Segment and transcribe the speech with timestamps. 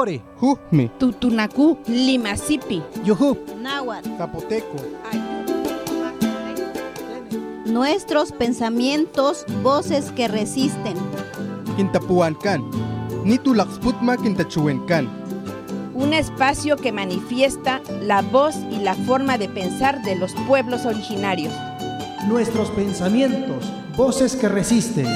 [0.00, 4.08] Ore, Jujme, Tutunacu, Limasipi, Yujup, Náhuatl.
[4.16, 4.76] Zapoteco.
[7.66, 10.94] Nuestros pensamientos, voces que resisten.
[11.74, 12.62] Quintapuancan.
[13.24, 15.08] Nitulaxputma Quintachuencan.
[15.94, 21.52] un espacio que manifiesta la voz y la forma de pensar de los pueblos originarios.
[22.28, 23.64] Nuestros pensamientos,
[23.96, 25.08] voces que resisten.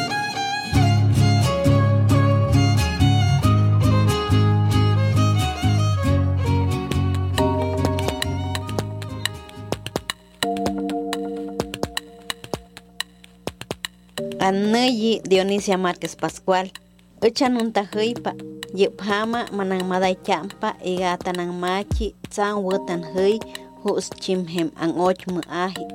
[14.43, 16.73] Anneyi Dionisia Márquez Pascual,
[17.21, 18.35] Uchanunta Huipa,
[18.75, 23.39] Yipama Manangmaday Champa, Igatanangmachi, Tsan Wutan Hui,
[23.85, 25.86] Hus Chimhem Ang Ochmu Ahi,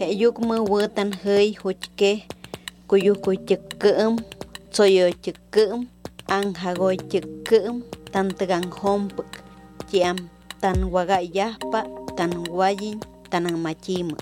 [0.00, 2.24] Heyukmu Wutan Hui, Huchke,
[2.88, 4.24] Kuyuku Chikum,
[4.70, 5.86] Tsoyo Chikum,
[6.30, 9.28] Ang Hagoy Chikum, Tantagang Hompuk,
[9.92, 10.30] Chiam,
[10.62, 11.84] Tan Wagayapa,
[12.16, 14.16] Tan Wayin, Tanangmachimu.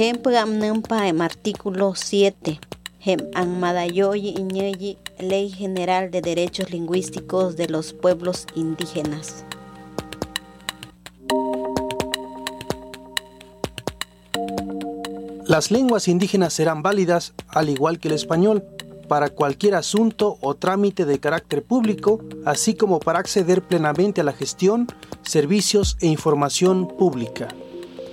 [0.00, 2.58] Ejemplo, Amnampa, artículo 7.
[3.02, 3.18] Hem
[4.14, 9.46] iñeyi Ley General de Derechos Lingüísticos de los Pueblos Indígenas.
[15.46, 18.64] Las lenguas indígenas serán válidas, al igual que el español,
[19.08, 24.34] para cualquier asunto o trámite de carácter público, así como para acceder plenamente a la
[24.34, 24.86] gestión,
[25.22, 27.48] servicios e información pública.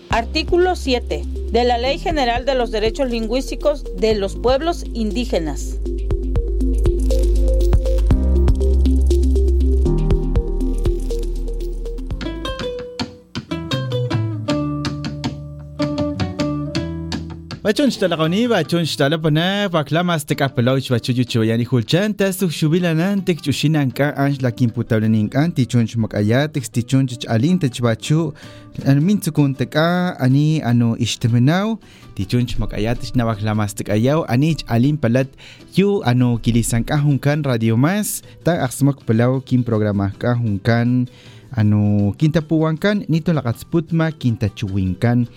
[0.09, 5.79] Artículo 7 de la Ley General de los Derechos Lingüísticos de los Pueblos Indígenas.
[17.67, 21.65] Bachon shtala qoni va chon shtala pana va klamas te kapelauch va chuyu chuyu yani
[21.67, 26.45] hulchan ta su shubilan ante chushinan ka ans la kimputable nin ka anti chon chmakaya
[26.47, 28.31] te sti chon chich alin te chbachu
[28.87, 31.75] an min tsukun te ka ani ano ishtemenau
[32.15, 35.27] ti chon chmakaya te shna va klamas te kayao ani ch alin palat
[35.75, 41.11] yu ano kilisan kahunkan radio mas ta asmak pelau kim programa kahunkan.
[41.55, 45.27] ano kinta puwangkan, nito la katsputma kinta chuwinkan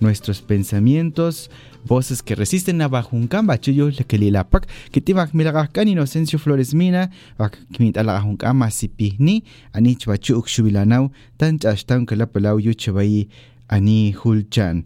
[0.00, 1.50] nuestros pensamientos
[1.88, 6.74] voces que resisten a bajunkan bachuyo la que lilapak, que te bak milagahkan Inocencio Flores
[6.74, 13.28] Mina, bak kimit alagahunkan masipihni, ani chbachu ukshubilanau, tan chashtan que la pelau yu chabai
[13.68, 14.84] ani hulchan.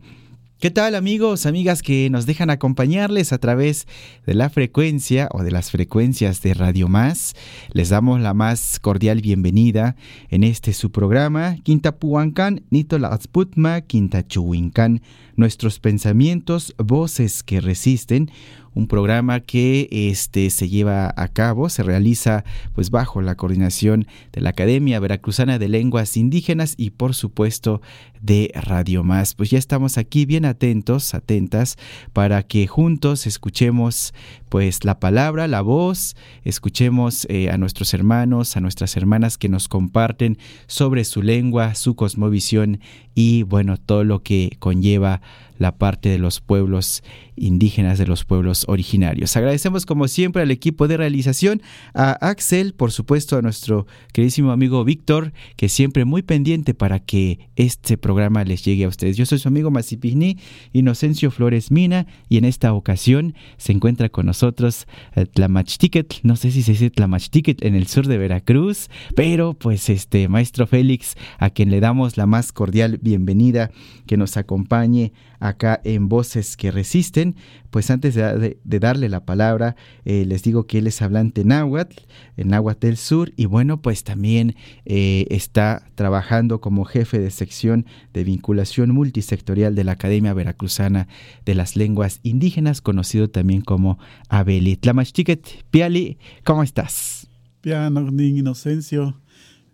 [0.62, 3.88] ¿Qué tal amigos, amigas que nos dejan acompañarles a través
[4.26, 7.34] de la frecuencia o de las frecuencias de Radio Más?
[7.72, 9.96] Les damos la más cordial bienvenida
[10.28, 15.02] en este su programa, Quinta Puancan, Nito Laatsputma, Quinta Chuwincan,
[15.34, 18.30] nuestros pensamientos, voces que resisten,
[18.74, 22.44] un programa que este, se lleva a cabo, se realiza
[22.74, 27.80] pues bajo la coordinación de la Academia Veracruzana de Lenguas Indígenas y por supuesto
[28.22, 29.34] de Radio Más.
[29.34, 31.76] Pues ya estamos aquí bien atentos, atentas,
[32.12, 34.14] para que juntos escuchemos
[34.48, 39.68] pues la palabra, la voz, escuchemos eh, a nuestros hermanos, a nuestras hermanas que nos
[39.68, 42.80] comparten sobre su lengua, su cosmovisión
[43.14, 45.20] y bueno, todo lo que conlleva
[45.58, 47.02] la parte de los pueblos
[47.36, 49.36] indígenas, de los pueblos originarios.
[49.36, 51.62] Agradecemos como siempre al equipo de realización,
[51.94, 57.48] a Axel, por supuesto a nuestro queridísimo amigo Víctor, que siempre muy pendiente para que
[57.56, 59.16] este programa les llegue a ustedes.
[59.16, 60.38] Yo soy su amigo Masipigni,
[60.72, 66.50] Inocencio Flores Mina, y en esta ocasión se encuentra con nosotros eh, Tlamachtiquet, no sé
[66.50, 71.50] si se dice Tlamachtiquet en el sur de Veracruz, pero pues este maestro Félix, a
[71.50, 73.70] quien le damos la más cordial bienvenida,
[74.06, 77.36] que nos acompañe acá en Voces que Resisten.
[77.70, 82.02] Pues antes de, darle la palabra, eh, les digo que él es hablante náhuatl,
[82.36, 84.54] en náhuatl del sur, y bueno, pues también
[84.84, 91.08] eh, está trabajando como jefe de sección de vinculación multisectorial de la Academia Veracruzana
[91.44, 93.98] de las Lenguas Indígenas, conocido también como
[94.28, 94.76] Abeli.
[94.76, 97.28] Tlamachtiquet, Piali, ¿cómo estás?
[97.62, 99.21] Piano, Inocencio.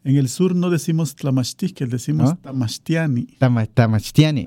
[0.08, 2.30] En el sur no decimos Tlamachtique, decimos.
[2.30, 3.26] Tama- Tamachtiani.
[3.38, 4.46] Tamashtiani.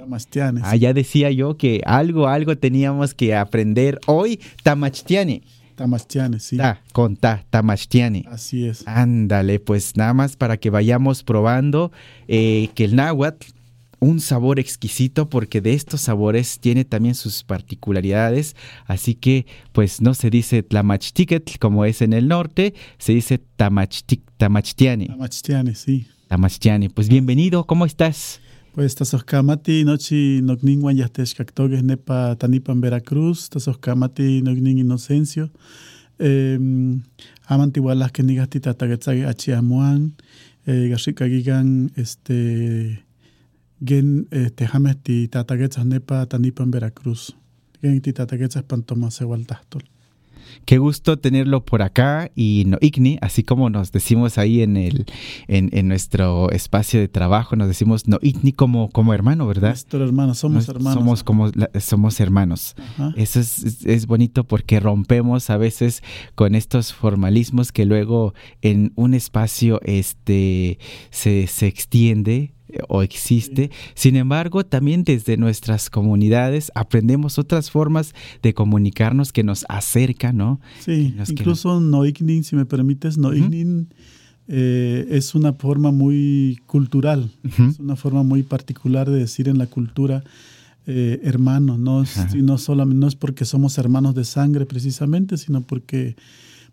[0.63, 4.39] Ah, ya decía yo que algo, algo teníamos que aprender hoy.
[4.63, 5.43] Tamachtiani.
[5.75, 6.57] Tamashtiani, sí.
[6.57, 8.25] Ta, con ta, tamachtiani.
[8.27, 8.87] Así es.
[8.87, 11.91] Ándale, pues nada más para que vayamos probando
[12.27, 13.45] eh, que el náhuatl,
[14.01, 18.55] un sabor exquisito, porque de estos sabores tiene también sus particularidades.
[18.87, 24.21] Así que, pues no se dice tlamachtiquetl como es en el norte, se dice tamachtic,
[24.37, 25.07] tamachtiani.
[25.07, 26.07] Tamashtiani, sí.
[26.27, 26.89] Tamachtiani.
[26.89, 28.41] Pues bienvenido, ¿cómo estás?
[28.73, 35.51] Pues tasoskamati nochi nokninwan yahtexkaktogues nepa tanipan Veracruz, tasoskamati noknin Inocencio.
[36.21, 36.59] eh,
[37.45, 40.15] amantiwalas que nigas titatagetzage achiamuan,
[40.65, 40.95] eh,
[41.95, 43.03] este,
[43.85, 47.35] gen, este, james titatagetzas nepa tanipan Veracruz.
[47.81, 49.83] Gen titatagetzas pantomase waltahtol.
[50.65, 55.05] Qué gusto tenerlo por acá y no Igni, así como nos decimos ahí en el
[55.47, 59.69] en, en nuestro espacio de trabajo, nos decimos no Igni como, como hermano, ¿verdad?
[59.69, 60.93] Nuestro hermano, somos Nos- hermanos.
[60.99, 61.49] Somos como
[61.79, 62.75] somos hermanos.
[62.77, 63.13] Ajá.
[63.15, 66.03] Eso es, es- es bonito porque rompemos a veces
[66.35, 70.79] con estos formalismos que luego en un espacio este
[71.11, 72.53] se, se extiende
[72.87, 73.71] o existe.
[73.93, 80.59] Sin embargo, también desde nuestras comunidades aprendemos otras formas de comunicarnos que nos acercan, ¿no?
[80.79, 83.89] Sí, que incluso Noignin, si me permites, Noignin
[84.47, 89.67] eh, es una forma muy cultural, es una forma muy particular de decir en la
[89.67, 90.23] cultura
[90.87, 92.03] eh, hermano, no
[92.35, 96.15] no solamente no es porque somos hermanos de sangre precisamente, sino porque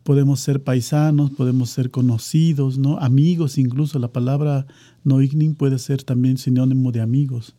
[0.05, 2.99] podemos ser paisanos, podemos ser conocidos, ¿no?
[2.99, 4.67] Amigos incluso, la palabra
[5.05, 7.55] Noignin puede ser también sinónimo de amigos.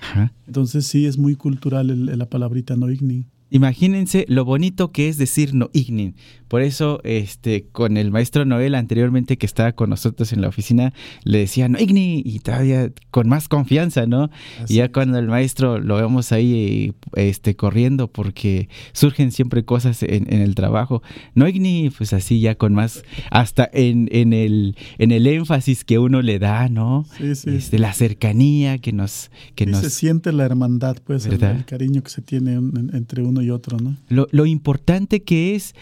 [0.00, 0.32] Ajá.
[0.46, 3.26] Entonces sí es muy cultural el- la palabrita Noignin.
[3.54, 6.16] Imagínense lo bonito que es decir no ignin.
[6.48, 10.92] Por eso, este, con el maestro Noel anteriormente que estaba con nosotros en la oficina,
[11.22, 14.28] le decía no igni y todavía con más confianza, ¿no?
[14.60, 14.90] Así y ya es.
[14.90, 20.56] cuando el maestro lo vemos ahí este, corriendo porque surgen siempre cosas en, en el
[20.56, 21.02] trabajo.
[21.36, 26.00] No igni, pues así ya con más, hasta en, en, el, en el énfasis que
[26.00, 27.06] uno le da, ¿no?
[27.16, 29.30] Sí, sí, Este, la cercanía que nos...
[29.54, 33.22] Que Sí, nos se siente la hermandad, pues, el, el cariño que se tiene entre
[33.22, 33.96] uno y otro, ¿no?
[34.08, 35.74] lo, lo importante que es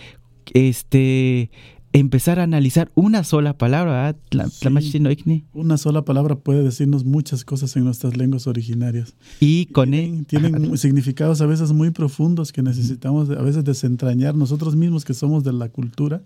[0.53, 1.51] este
[1.93, 4.17] empezar a analizar una sola palabra,
[4.51, 5.45] Sí.
[5.53, 9.15] Una sola palabra puede decirnos muchas cosas en nuestras lenguas originarias.
[9.41, 14.35] y con tienen, él tienen significados a veces muy profundos que necesitamos a veces desentrañar
[14.35, 16.23] nosotros mismos que somos de la cultura,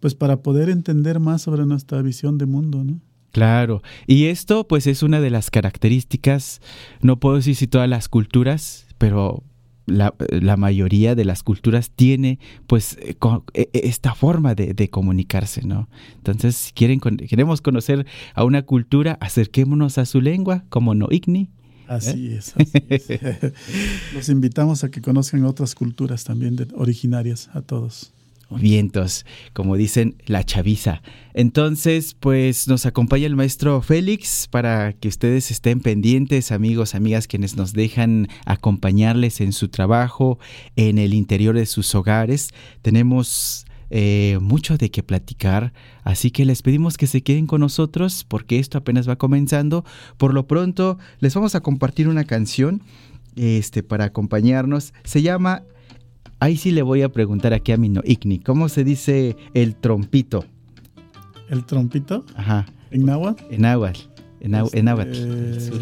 [0.00, 3.00] pues para poder entender más sobre nuestra visión de mundo, ¿no?
[3.30, 6.60] Claro, y esto pues es una de las características,
[7.02, 9.44] no puedo decir si todas las culturas, pero
[9.88, 13.16] la, la mayoría de las culturas tiene pues eh,
[13.54, 15.88] eh, eh, esta forma de, de comunicarse, ¿no?
[16.16, 21.48] Entonces, si quieren, queremos conocer a una cultura, acerquémonos a su lengua, como no igni.
[21.88, 22.54] Así es.
[22.56, 23.08] así es.
[24.14, 28.12] Los invitamos a que conozcan otras culturas también de- originarias a todos.
[28.50, 31.02] Vientos, como dicen la chaviza.
[31.34, 37.56] Entonces, pues nos acompaña el maestro Félix para que ustedes estén pendientes, amigos, amigas, quienes
[37.56, 40.38] nos dejan acompañarles en su trabajo,
[40.76, 42.50] en el interior de sus hogares.
[42.82, 45.72] Tenemos eh, mucho de qué platicar,
[46.04, 49.84] así que les pedimos que se queden con nosotros porque esto apenas va comenzando.
[50.16, 52.82] Por lo pronto, les vamos a compartir una canción
[53.36, 54.92] este, para acompañarnos.
[55.04, 55.62] Se llama
[56.40, 59.74] Ahí sí le voy a preguntar aquí a mi no Igni, ¿cómo se dice el
[59.76, 60.44] trompito?
[61.48, 63.42] ¿El trompito Ajá, en náhuatl?
[63.50, 64.00] en náhuatl,
[64.40, 65.80] en, náhu- en náhuatl, Este, del sur.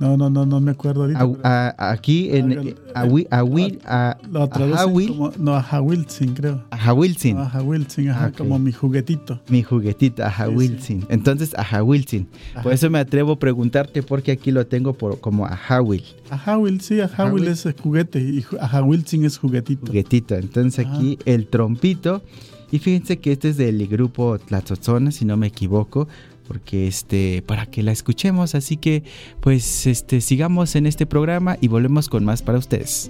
[0.00, 1.18] No, no, no, no me acuerdo ahorita.
[1.20, 2.70] Pero- a- aquí en Hágalo.
[2.94, 6.64] Awi- Awi- a- Lo traducen como, no, Ajahuiltzin, creo.
[6.70, 8.38] Ajahuiltzin, Ajahuiltzin, ajá, Ah, ok.
[8.38, 9.40] como mi juguetito.
[9.50, 11.04] mi juguetito, Ajahuiltzin.
[11.10, 12.28] Entonces, Ajahuiltzin.
[12.54, 12.72] Por Ajá.
[12.72, 17.48] eso me atrevo a preguntarte porque aquí lo tengo por, como Ajahuil, Ajahuil, sí, Ajahuil
[17.48, 19.86] es juguete y Ajahuiltzin es juguetito.
[19.86, 20.34] juguetito.
[20.34, 20.96] Entonces Ajá.
[20.96, 22.22] aquí el trompito.
[22.72, 26.06] Y fíjense que este es del grupo Tlatzotzona, si no me equivoco,
[26.50, 29.04] porque este para que la escuchemos, así que
[29.38, 33.08] pues este sigamos en este programa y volvemos con más para ustedes.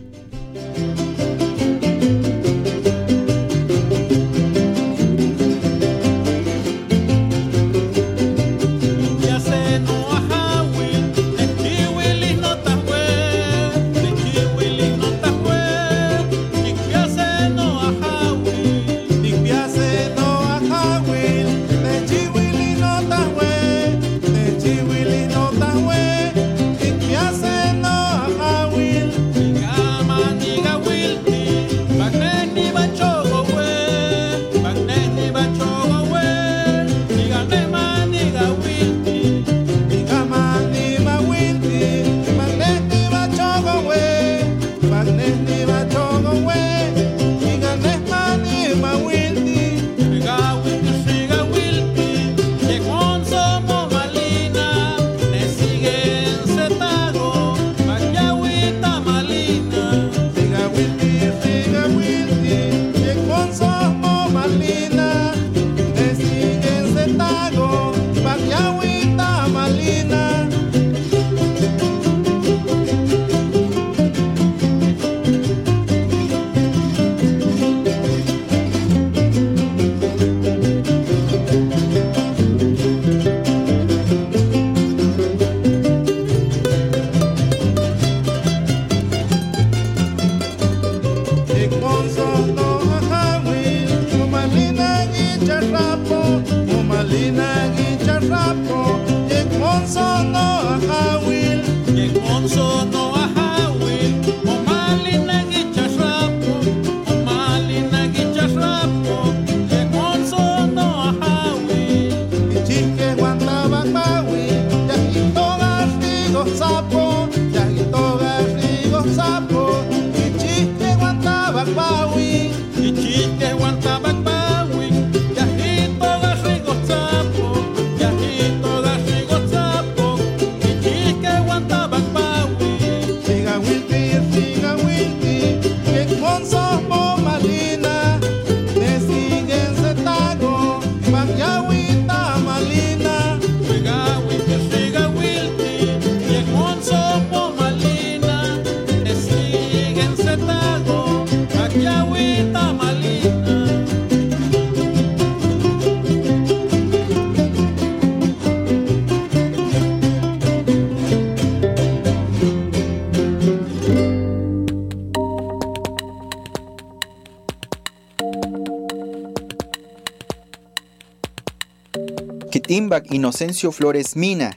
[172.98, 174.50] Inocencio Flores Mina,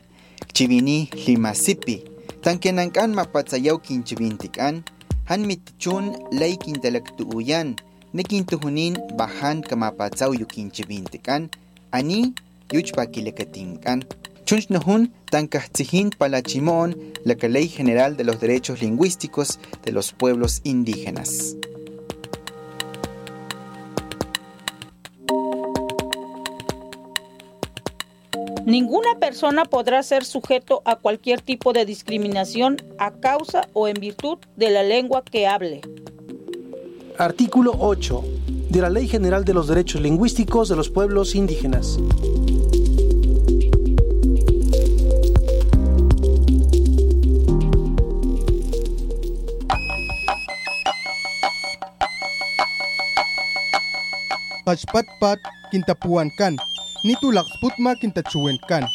[0.53, 2.03] Chivini Limasipi,
[2.41, 4.83] Tankenankan mapatsayaw kinchivintikan,
[5.31, 7.79] han mitchun lay kintalaktuuyan,
[8.11, 11.47] nekintuhunin bahan kamapatsaw yukinchivintikan,
[11.95, 12.33] ani
[12.73, 14.03] yuchpakilakatinkan.
[14.43, 21.55] Chunch nahun tankahtsihin palachimon la Ley General de los Derechos Lingüísticos de los Pueblos Indígenas.
[28.65, 34.37] Ninguna persona podrá ser sujeto a cualquier tipo de discriminación a causa o en virtud
[34.55, 35.81] de la lengua que hable.
[37.17, 38.23] Artículo 8
[38.69, 41.99] de la Ley General de los Derechos Lingüísticos de los Pueblos Indígenas.
[54.63, 55.39] Pachpatpat
[55.71, 56.55] kintapuan kan,
[57.03, 57.95] nitulak sputma
[58.67, 58.87] kan.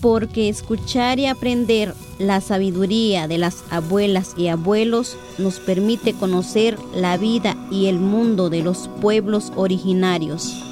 [0.00, 7.18] porque escuchar y aprender la sabiduría de las abuelas y abuelos nos permite conocer la
[7.18, 10.64] vida y el mundo de los pueblos originarios.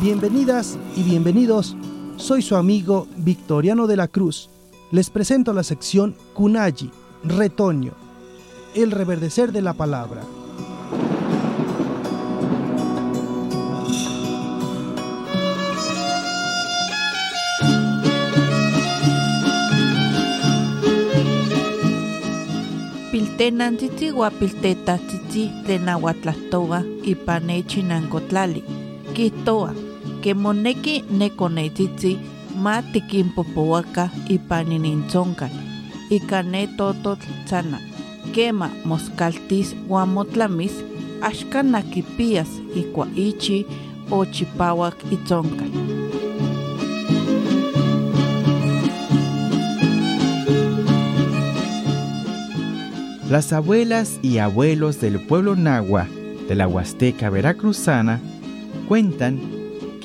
[0.00, 1.76] Bienvenidas y bienvenidos.
[2.16, 4.48] Soy su amigo Victoriano de la Cruz.
[4.94, 6.88] Les presento la sección Kunayi,
[7.24, 7.94] Retoño,
[8.76, 10.22] el reverdecer de la palabra.
[23.10, 28.62] Piltenantitzi guapiltetatitzi de Nahuatlahtoa ipanechi nankotlali.
[29.12, 29.74] Kihtoa,
[30.22, 35.50] que moneki nekonetzitzi ma tikinpopouaka ipaninintzonkal,
[36.10, 37.78] ika ne tototl tzana.
[38.32, 40.72] Kema moskaltis uan motlamis,
[41.20, 43.66] axka nakipias ikua ichi
[44.10, 45.70] o chipawak itzonkal.
[53.30, 56.06] Las abuelas y abuelos del pueblo nahua
[56.48, 58.20] de la Huasteca Veracruzana
[58.86, 59.53] cuentan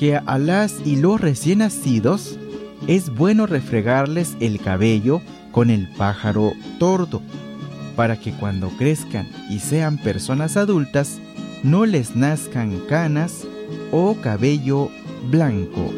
[0.00, 2.38] que a las y los recién nacidos
[2.86, 5.20] es bueno refregarles el cabello
[5.52, 7.20] con el pájaro tordo
[7.96, 11.20] para que cuando crezcan y sean personas adultas
[11.62, 13.46] no les nazcan canas
[13.92, 14.88] o cabello
[15.28, 15.92] blanco.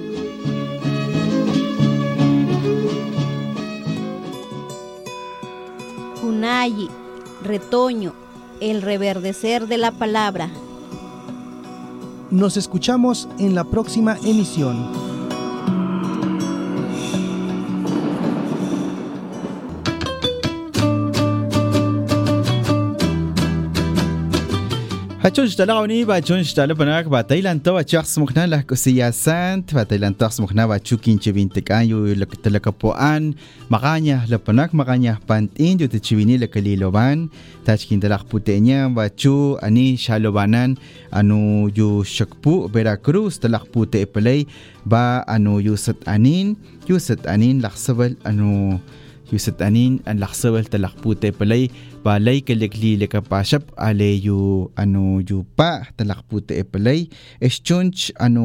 [6.20, 6.90] Kunayi,
[7.44, 8.14] retoño,
[8.58, 10.50] el reverdecer de la palabra.
[12.32, 15.01] Nos escuchamos en la próxima emisión.
[25.32, 29.84] بچون شتا لغونی بچون شتا لپنک با تایلان تو بچو اخس مخنان لحکو سیاسانت با
[29.84, 33.34] تایلان تو اخس مخنان بچو کین چه بین تکان یو لکت لکپو آن
[33.70, 37.30] مغانیا لپنک مغانیا پانت این جو تچوینی لکلی لوان
[37.64, 40.76] تاچ کین تلاخ پوتینیا بچو انی شالو بانان
[41.12, 44.46] انو یو شکپو بیرا کروز تلاخ پوتی اپلی
[44.86, 46.56] با انو یو ست انین
[46.88, 48.78] یو ست انین لخصول انو
[49.32, 51.72] yusat anin an laksabal talakpute palay
[52.04, 57.08] balay kalikli lekapashap ale yu ano yu pa talakpute e palay
[57.40, 58.44] eschunch ano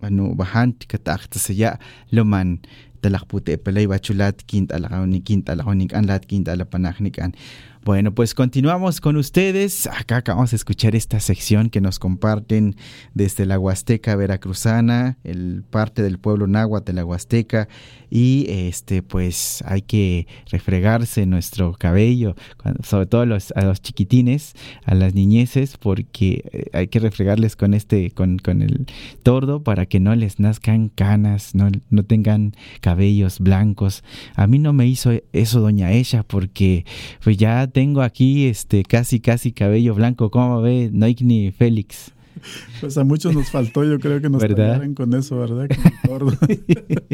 [0.00, 1.76] ano bahan katak tasaya
[2.16, 2.64] luman
[3.04, 7.36] talakpute pelay bachulat kint alajoni kint alajonik an lat kint alapanajnik an
[7.84, 9.86] bueno, pues continuamos con ustedes.
[9.88, 12.76] Acá acabamos de escuchar esta sección que nos comparten
[13.12, 17.68] desde la Huasteca Veracruzana, el parte del pueblo náhuatl de la Huasteca.
[18.16, 22.36] Y este, pues hay que refregarse nuestro cabello,
[22.84, 24.54] sobre todo a los, a los chiquitines,
[24.84, 28.86] a las niñeces, porque eh, hay que refregarles con este, con, con el
[29.24, 34.04] tordo para que no les nazcan canas, no, no tengan cabellos blancos.
[34.36, 36.86] A mí no me hizo eso doña Esha porque
[37.20, 40.30] pues ya tengo aquí este casi casi cabello blanco.
[40.30, 42.13] ¿Cómo ve Noikni Félix?
[42.80, 45.68] Pues a muchos nos faltó, yo creo que nos tallaran con eso, ¿verdad?
[46.06, 46.36] Con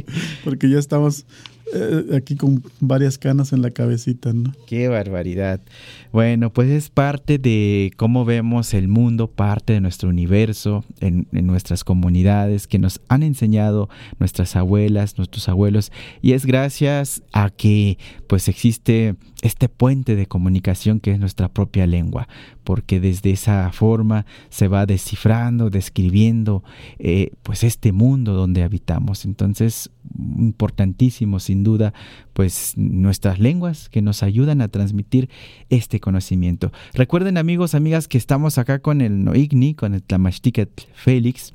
[0.44, 1.26] Porque ya estamos
[1.72, 4.52] eh, aquí con varias canas en la cabecita, ¿no?
[4.66, 5.60] Qué barbaridad.
[6.12, 11.84] Bueno, pues es parte de cómo vemos el mundo, parte de nuestro universo, en, nuestras
[11.84, 13.88] comunidades que nos han enseñado
[14.18, 21.00] nuestras abuelas, nuestros abuelos, y es gracias a que pues existe este puente de comunicación
[21.00, 22.28] que es nuestra propia lengua,
[22.64, 26.64] porque desde esa forma se va descifrando, describiendo
[26.98, 29.24] eh, pues este mundo donde habitamos.
[29.24, 29.90] Entonces,
[30.38, 31.94] importantísimo sin duda,
[32.32, 35.30] pues nuestras lenguas que nos ayudan a transmitir
[35.68, 36.72] este conocimiento.
[36.94, 41.52] Recuerden amigos, amigas, que estamos acá con el Noigni, con el Tlamashtiket Félix,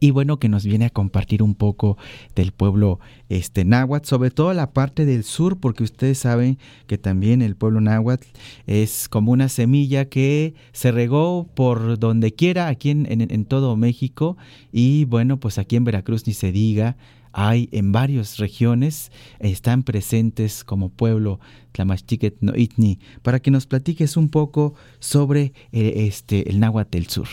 [0.00, 1.96] y bueno que nos viene a compartir un poco
[2.34, 7.42] del pueblo este náhuatl, sobre todo la parte del sur, porque ustedes saben que también
[7.42, 8.26] el pueblo náhuatl
[8.66, 14.36] es como una semilla que se regó por donde quiera aquí en, en todo México
[14.72, 16.96] y bueno pues aquí en Veracruz ni se diga
[17.38, 21.38] hay en varias regiones, están presentes como pueblo
[21.72, 27.28] Tlamachtiquet Noitni, para que nos platiques un poco sobre eh, este, el náhuatl del sur.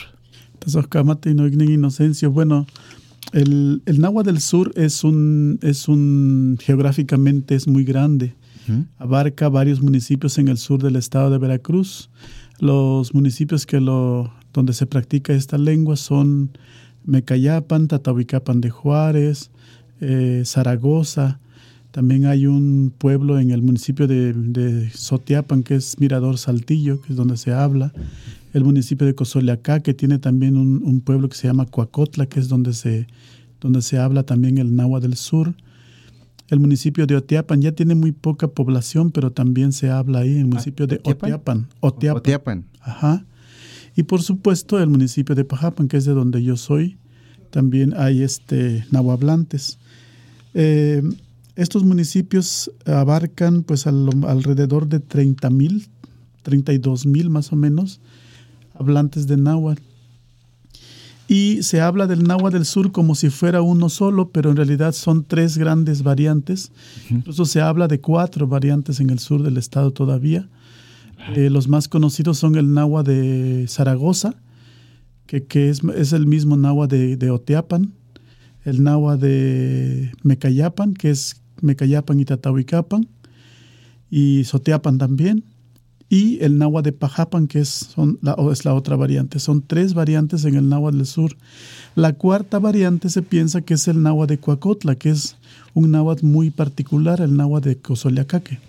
[1.69, 2.67] Inocencio, bueno,
[3.31, 8.35] el, el náhuatl del sur es un, es un, geográficamente es muy grande,
[8.97, 12.09] abarca varios municipios en el sur del estado de Veracruz.
[12.59, 16.57] Los municipios que lo, donde se practica esta lengua son
[17.05, 19.49] Mecayapan, Tatahuicapan de Juárez,
[20.03, 21.39] eh, Zaragoza.
[21.91, 27.15] También hay un pueblo en el municipio de, Sotiapan, que es Mirador Saltillo, que es
[27.15, 27.93] donde se habla.
[28.53, 32.49] El municipio de Cozoleacá, que tiene también un, pueblo que se llama Coacotla, que es
[32.49, 33.07] donde se,
[33.61, 35.53] donde se habla también el náhuatl del sur.
[36.49, 40.39] El municipio de Otiapan ya tiene muy poca población, pero también se habla ahí, en
[40.39, 41.67] el municipio de Otiapan.
[41.79, 42.65] Otiapan.
[42.81, 43.25] Ajá.
[43.95, 46.97] Y por supuesto el municipio de Pajapan, que es de donde yo soy,
[47.51, 49.77] también hay este nahuablantes.
[50.53, 51.01] Eh,
[51.55, 55.87] estos municipios abarcan pues alrededor de 30 mil,
[56.41, 58.01] 32 mil más o menos
[58.73, 59.81] hablantes de náhuatl.
[61.27, 64.91] Y se habla del náhuatl del sur como si fuera uno solo, pero en realidad
[64.91, 66.71] son tres grandes variantes.
[67.09, 70.49] Incluso se habla de cuatro variantes en el sur del estado todavía.
[71.35, 74.35] Eh, los más conocidos son el náhuatl de Zaragoza,
[75.25, 77.93] que, es, es, el mismo náhuatl de, de Oteapan,
[78.65, 83.07] el Nahua de Mecayapan, que es Mecayapan y Tatahuicapan,
[84.09, 85.43] y Soteapan también,
[86.09, 89.39] y el Nahua de Pajapan, que es, son la, es la otra variante.
[89.39, 91.35] Son tres variantes en el náhuatl del sur.
[91.95, 95.37] La cuarta variante se piensa que es el náhuatl de Coacotla, que es
[95.73, 98.59] un náhuatl muy particular, el náhuatl de Cozoleacaque.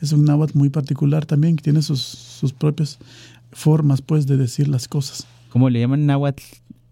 [0.00, 2.98] Es un náhuatl muy particular también, que tiene sus, sus propias
[3.52, 5.26] formas pues, de decir las cosas.
[5.50, 6.42] ¿Cómo le llaman náhuatl?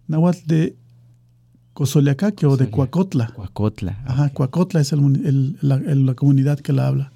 [0.07, 0.75] Náhuatl de
[1.77, 3.27] Cozoleacaque o de Cuacotla.
[3.27, 4.01] Cuacotla.
[4.03, 7.11] Ajá, Cuacotla es el, la, comunidad que la habla.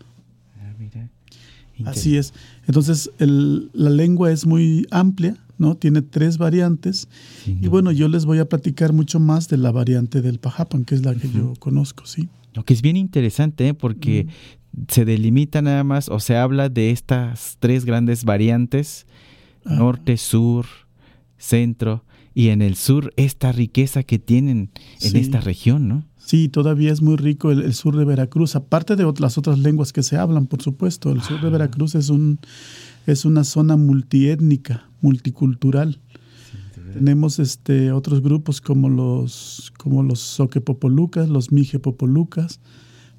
[1.84, 2.32] Ah, Así es.
[2.68, 5.74] Entonces, la lengua es muy amplia, ¿no?
[5.74, 7.08] Tiene tres variantes.
[7.48, 10.94] y bueno, yo les voy a platicar mucho más de la variante del Pajapan, que
[10.94, 12.30] es la que yo conozco, ¿sí?
[12.54, 13.74] Lo que es bien interesante, ¿eh?
[13.74, 14.28] porque
[14.90, 19.08] se delimita nada más, o se habla de estas tres grandes variantes,
[19.66, 20.68] norte, sur,
[21.40, 26.06] centro, y en el sur esta riqueza que tienen en esta región, ¿no?
[26.18, 30.04] Sí, todavía es muy rico el, sur de Veracruz, aparte de las otras lenguas que
[30.04, 31.12] se hablan, por supuesto.
[31.12, 32.40] El sur de Veracruz es, un,
[33.06, 36.00] es una zona multiétnica, multicultural.
[36.94, 42.60] Tenemos este, otros grupos como los, como los soquepopolucas, los mijepopolucas.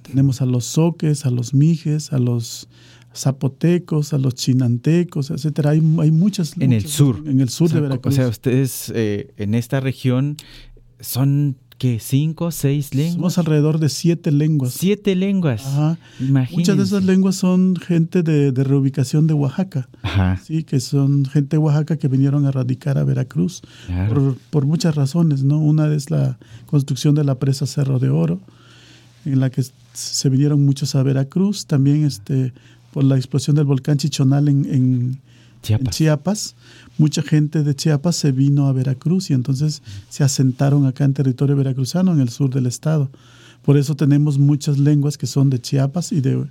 [0.02, 2.68] Tenemos a los soques, a los mijes, a los
[3.14, 5.70] zapotecos, a los chinantecos, etcétera.
[5.70, 6.54] Hay, hay muchas.
[6.58, 7.22] En el sur.
[7.26, 8.14] En el sur de Veracruz.
[8.14, 10.36] O sea, ustedes eh, en esta región
[11.00, 11.98] son ¿qué?
[11.98, 13.14] ¿Cinco, seis lenguas?
[13.14, 14.72] Somos alrededor de siete lenguas.
[14.72, 15.66] Siete lenguas.
[15.66, 15.98] Ajá.
[16.52, 19.88] Muchas de esas lenguas son gente de, reubicación de Oaxaca.
[20.02, 20.40] Ajá.
[20.44, 23.62] Sí, que son gente de Oaxaca que vinieron a radicar a Veracruz
[24.08, 25.58] por, por, muchas razones, ¿no?
[25.58, 28.40] Una es la construcción de la presa Cerro de Oro
[29.24, 32.52] en la que se vinieron muchos a Veracruz, también este,
[32.92, 35.20] por la explosión del volcán Chichonal en, en,
[35.62, 35.86] Chiapas.
[35.86, 36.54] en Chiapas.
[36.98, 41.56] Mucha gente de Chiapas se vino a Veracruz y entonces se asentaron acá en territorio
[41.56, 43.10] veracruzano, en el sur del estado.
[43.62, 46.44] Por eso tenemos muchas lenguas que son de Chiapas y de,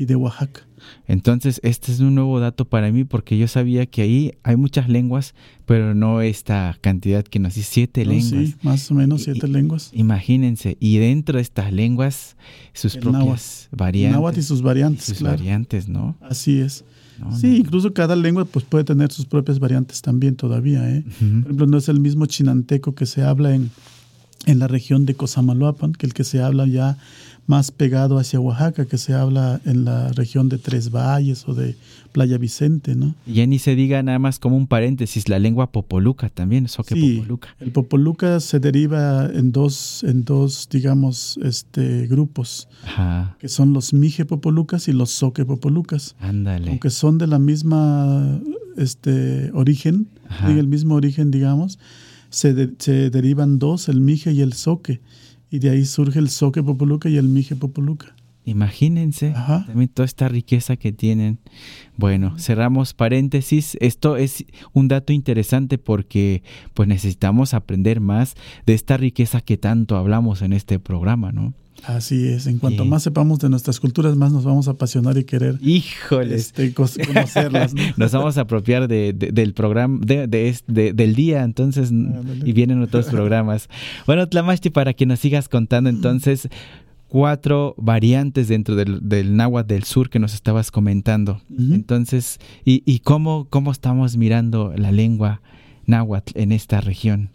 [0.00, 0.62] y de Oaxaca.
[1.06, 4.88] Entonces, este es un nuevo dato para mí porque yo sabía que ahí hay muchas
[4.88, 5.34] lenguas,
[5.66, 8.12] pero no esta cantidad que nos dice siete ¿no?
[8.12, 8.30] lenguas.
[8.48, 9.90] Sí, más o menos siete lenguas.
[9.92, 12.36] Imagínense, y dentro de estas lenguas,
[12.72, 13.76] sus El propias náhuatl.
[13.76, 14.12] variantes.
[14.16, 15.36] Náhuatl y sus variantes, sus claro.
[15.36, 16.16] variantes, ¿no?
[16.22, 16.84] Así es.
[17.18, 17.56] No, Sí, no.
[17.56, 20.88] incluso cada lengua pues, puede tener sus propias variantes también todavía.
[20.90, 21.04] ¿eh?
[21.18, 23.70] Por ejemplo, no es el mismo chinanteco que se habla en,
[24.46, 26.96] en la región de Cosamaloapan que el que se habla ya
[27.50, 31.74] más pegado hacia Oaxaca, que se habla en la región de Tres Valles o de
[32.12, 33.14] Playa Vicente, ¿no?
[33.26, 36.94] Y Ya ni se diga nada más como un paréntesis, la lengua popoluca también, soque
[36.94, 37.48] Sí, popoluca.
[37.58, 43.92] el popoluca se deriva en dos, en dos, digamos, este, grupos, Ajá, que son los
[43.92, 46.14] mije popolucas y los soque popolucas.
[46.20, 46.70] ándale.
[46.70, 48.40] aunque son de la misma
[48.76, 50.50] este origen, Ajá.
[50.52, 51.78] el mismo origen, digamos,
[52.30, 55.00] se, de- se derivan dos, el mije y el soque,
[55.50, 58.14] y de ahí surge el soque popoluca y el mije popoluca.
[58.44, 59.64] Imagínense Ajá.
[59.66, 61.38] también toda esta riqueza que tienen.
[61.96, 63.76] Bueno, cerramos paréntesis.
[63.80, 68.34] Esto es un dato interesante porque pues necesitamos aprender más
[68.66, 71.52] de esta riqueza que tanto hablamos en este programa, ¿no?
[71.84, 72.90] Así es, en cuanto Bien.
[72.90, 76.52] más sepamos de nuestras culturas, más nos vamos a apasionar y querer Híjoles.
[76.56, 77.74] este, conocerlas.
[77.74, 77.82] ¿no?
[77.96, 82.48] Nos vamos a apropiar de, de- del programa, de, del día, entonces, Ándale.
[82.48, 83.68] y vienen otros programas.
[84.06, 86.48] Bueno, Tlamashti, para que nos sigas contando, entonces,
[87.08, 91.40] cuatro variantes dentro del, del náhuatl del sur que nos estabas comentando.
[91.58, 95.40] Entonces, ¿y, y cómo, cómo estamos mirando la lengua
[95.86, 97.30] náhuatl en esta región?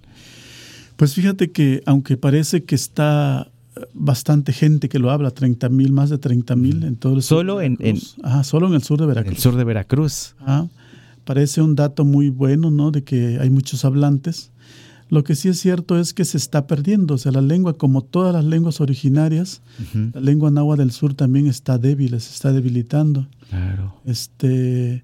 [0.96, 3.52] Pues fíjate que aunque parece que está
[3.94, 7.40] bastante gente que lo habla, 30 mil, más de 30 mil en todo el sur
[7.40, 8.16] Solo de en- Veracruz.
[8.24, 9.36] Ajá, solo en el sur de En Veracruz.
[9.36, 10.36] el sur de Veracruz.
[10.40, 10.68] Ah,
[11.24, 12.92] parece un dato muy bueno, ¿no?
[12.92, 14.52] De que hay muchos hablantes.
[15.10, 17.14] Lo que sí es cierto es que se está perdiendo.
[17.14, 19.62] O sea, la lengua, como todas las lenguas originarias,
[20.14, 23.28] la lengua náhuatl del sur también está débil, se está debilitando.
[23.50, 23.94] Claro.
[24.06, 25.04] Este,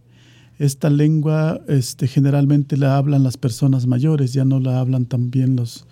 [0.58, 5.86] esta lengua este, generalmente la hablan las personas mayores, ya no la hablan también los,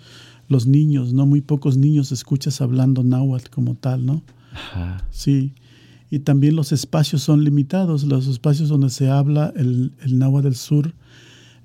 [0.50, 1.26] los niños, ¿no?
[1.26, 4.24] Muy pocos niños escuchas hablando náhuatl como tal, ¿no?
[4.52, 5.08] Ajá.
[5.12, 5.54] Sí,
[6.12, 10.56] y también los espacios son limitados, los espacios donde se habla el, el náhuatl del
[10.56, 10.94] sur,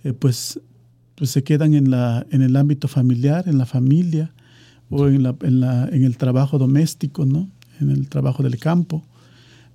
[0.04, 0.60] eh, pues,
[1.14, 4.32] pues se quedan en, la, en el ámbito familiar, en la familia,
[4.90, 7.48] o en, la, en, la, en el trabajo doméstico, ¿no?
[7.80, 9.02] En el trabajo del campo.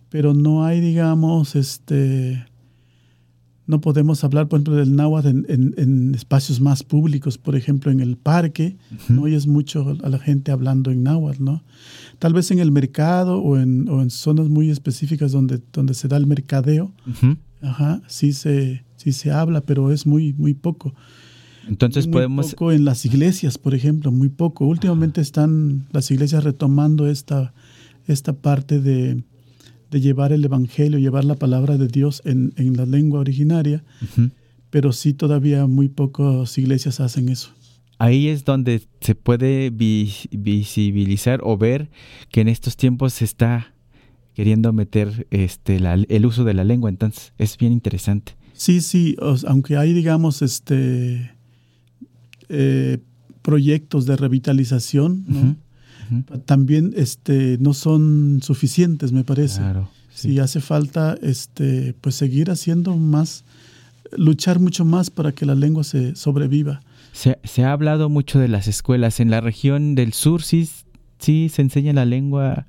[0.10, 2.46] Pero no hay, digamos, este...
[3.70, 7.92] No podemos hablar, por ejemplo, del náhuatl en, en- en espacios más públicos, por ejemplo,
[7.92, 8.78] en el parque,
[9.10, 11.64] no oyes mucho a la gente hablando en náhuatl, ¿no?
[12.18, 16.08] Tal vez en el mercado o en, o en zonas muy específicas donde, donde se
[16.08, 16.92] da el mercadeo,
[17.62, 20.94] ajá, sí se, sí se habla, pero es muy, muy poco.
[21.68, 22.52] Entonces muy podemos...
[22.52, 24.66] poco en las iglesias, por ejemplo, muy poco.
[24.66, 27.54] Últimamente están las iglesias retomando esta,
[28.08, 29.24] esta parte de,
[29.92, 33.84] de llevar el evangelio, llevar la palabra de Dios en, en la lengua originaria,
[34.70, 37.50] pero sí todavía muy pocas iglesias hacen eso.
[37.98, 41.90] Ahí es donde se puede vi- visibilizar o ver
[42.32, 43.74] que en estos tiempos se está
[44.36, 48.34] queriendo meter este la- el uso de la lengua, entonces es bien interesante.
[48.54, 51.32] Sí, sí, aunque hay, digamos, este
[52.50, 52.98] eh,
[53.42, 55.56] proyectos de revitalización, ¿no?
[56.46, 59.60] También este, no son suficientes, me parece.
[59.60, 59.90] Claro.
[60.14, 63.46] Sí, hace falta este, pues seguir haciendo más,
[64.18, 66.82] luchar mucho más para que la lengua se sobreviva.
[67.14, 70.70] Se, se ha hablado mucho de las escuelas en la región del sur, sí,
[71.20, 72.68] sí se enseña la lengua.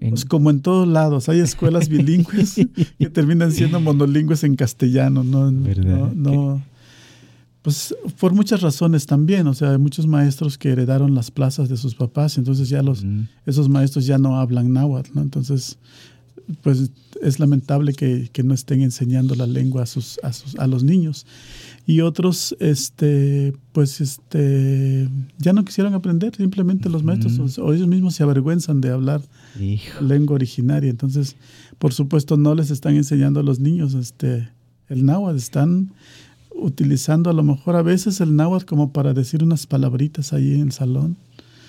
[0.00, 0.10] En...
[0.10, 2.54] Pues como en todos lados, hay escuelas bilingües
[2.98, 5.50] que terminan siendo monolingües en castellano, ¿no?
[5.52, 6.12] ¿Verdad?
[6.14, 6.62] No, no-
[7.62, 11.76] pues por muchas razones también, o sea, hay muchos maestros que heredaron las plazas de
[11.76, 15.22] sus papás, entonces ya los, Mm, esos maestros ya no hablan náhuatl, ¿no?
[15.22, 15.78] Entonces,
[16.62, 16.90] pues
[17.22, 20.82] es lamentable que, que no estén enseñando la lengua a sus, a sus, a los
[20.82, 21.26] niños.
[21.86, 27.88] Y otros, este, pues, este, ya no quisieron aprender, simplemente los maestros, o, o ellos
[27.88, 29.22] mismos se avergüenzan de hablar
[29.60, 30.02] hijo.
[30.02, 30.90] lengua originaria.
[30.90, 31.36] Entonces,
[31.78, 34.48] por supuesto, no les están enseñando a los niños este,
[34.88, 35.92] el náhuatl, están
[36.60, 40.62] utilizando a lo mejor a veces el náhuatl como para decir unas palabritas ahí en
[40.62, 41.16] el salón.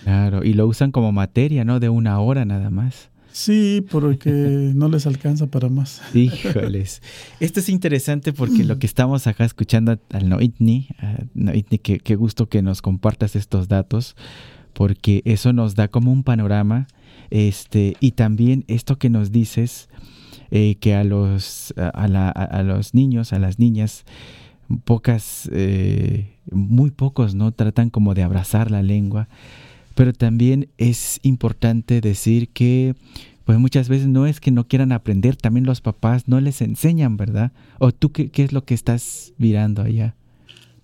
[0.04, 1.80] Claro, y lo usan como materia, ¿no?
[1.80, 3.10] De una hora nada más.
[3.32, 4.30] Sí, porque
[4.76, 6.02] no les alcanza para más.
[6.14, 7.02] Híjoles.
[7.40, 10.88] Esto es interesante porque lo que estamos acá escuchando al Noitni,
[11.34, 14.16] Noitni, qué, qué gusto que nos compartas estos datos,
[14.74, 16.88] porque eso nos da como un panorama
[17.30, 19.88] Este, y también esto que nos dices,
[20.50, 24.04] eh, que a los, a, la- a los niños, a las niñas,
[24.80, 27.52] pocas, eh, muy pocos, ¿no?
[27.52, 29.28] Tratan como de abrazar la lengua.
[29.96, 32.96] Pero también es importante decir que,
[33.46, 37.18] pues muchas veces no es que no quieran aprender, también los papás no les enseñan,
[37.18, 37.52] ¿verdad?
[37.80, 40.16] ¿O tú qué, qué es lo que estás mirando allá?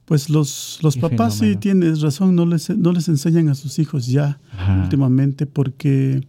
[0.08, 4.08] Pues los, los papás sí tienes razón, no les, no les enseñan a sus hijos
[4.08, 4.82] ya Ajá.
[4.82, 6.26] últimamente porque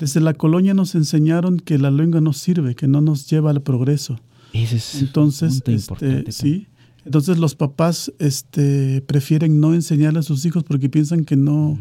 [0.00, 3.62] desde la colonia nos enseñaron que la lengua no sirve, que no nos lleva al
[3.62, 4.18] progreso.
[4.62, 6.66] Ese es Entonces, un este, sí,
[7.04, 11.78] entonces los papás este, prefieren no enseñarle a sus hijos porque piensan que no,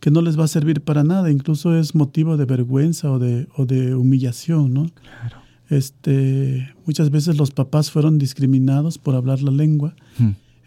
[0.00, 3.48] que no les va a servir para nada, incluso es motivo de vergüenza o de,
[3.56, 4.90] o de humillación, ¿no?
[4.90, 5.38] Claro.
[5.70, 9.94] Este, muchas veces los papás fueron discriminados por hablar la lengua,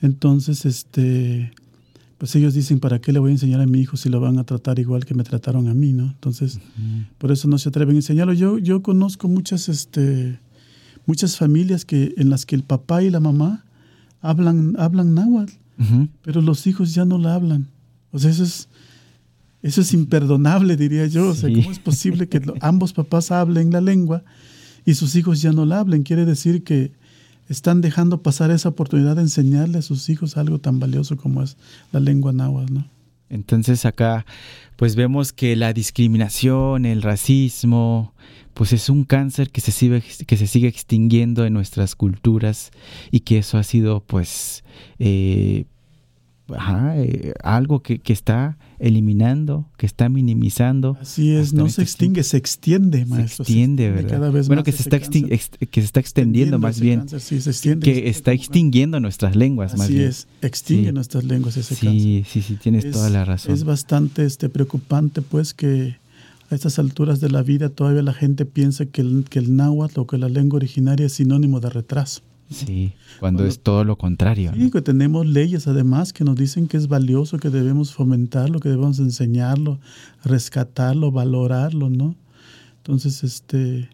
[0.01, 1.51] entonces, este,
[2.17, 4.39] pues ellos dicen, ¿para qué le voy a enseñar a mi hijo si lo van
[4.39, 6.05] a tratar igual que me trataron a mí, ¿no?
[6.05, 6.59] Entonces,
[7.17, 8.33] por eso no se atreven a enseñarlo.
[8.33, 10.39] Yo, yo conozco muchas, este,
[11.05, 13.65] muchas familias que, en las que el papá y la mamá
[14.21, 15.53] hablan, hablan náhuatl,
[16.21, 17.67] pero los hijos ya no la hablan.
[18.11, 18.67] O sea, eso es,
[19.63, 21.29] eso es imperdonable, diría yo.
[21.29, 21.49] O sea.
[21.53, 24.23] ¿cómo es posible que ambos papás hablen la lengua
[24.85, 26.03] y sus hijos ya no la hablen?
[26.03, 26.91] Quiere decir que
[27.49, 31.57] están dejando pasar esa oportunidad de enseñarle a sus hijos algo tan valioso como es
[31.91, 32.87] la lengua náhuatl, ¿no?
[33.31, 34.25] Entonces acá
[34.75, 38.13] pues vemos que la discriminación, el racismo,
[38.53, 42.71] pues es un cáncer que se sigue, que se sigue extinguiendo en nuestras culturas
[43.11, 44.63] y que eso ha sido pues
[44.99, 45.65] eh,
[46.57, 50.97] ajá, eh, algo que, que está eliminando, que está minimizando.
[51.01, 53.43] Así es, no se extingue, se extiende, Se maestro.
[53.43, 54.09] extiende, ¿verdad?
[54.09, 57.49] cada vez bueno, más que se, está que se está extendiendo más bien, sí, se
[57.51, 57.85] extiende.
[57.85, 60.07] que está extinguiendo nuestras lenguas más Así bien.
[60.09, 60.93] es, extingue Sí.
[60.93, 62.25] nuestras lenguas ese Sí, cáncer.
[62.25, 63.53] sí, sí, tienes Es- toda la razón.
[63.53, 65.95] Es bastante este, preocupante, pues, que
[66.49, 69.99] a estas alturas de la vida todavía la gente piensa que el, que el náhuatl
[70.01, 72.21] o que la lengua originaria es sinónimo de retraso.
[72.51, 74.51] Sí, cuando Cuando- es todo lo contrario.
[74.51, 74.57] ¿no?
[74.63, 78.69] Sí, que tenemos leyes además que nos dicen que es valioso, que debemos fomentarlo, que
[78.69, 79.79] debemos enseñarlo,
[80.23, 82.15] rescatarlo, valorarlo, ¿no?
[82.77, 83.89] Entonces, este,